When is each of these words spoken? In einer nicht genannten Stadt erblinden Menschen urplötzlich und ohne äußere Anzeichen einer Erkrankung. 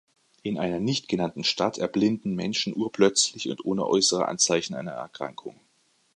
In 0.41 0.57
einer 0.57 0.79
nicht 0.79 1.09
genannten 1.09 1.43
Stadt 1.43 1.77
erblinden 1.77 2.33
Menschen 2.33 2.73
urplötzlich 2.75 3.49
und 3.51 3.63
ohne 3.65 3.85
äußere 3.85 4.27
Anzeichen 4.27 4.73
einer 4.73 4.93
Erkrankung. 4.93 5.59